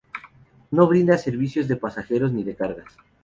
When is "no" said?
0.71-0.87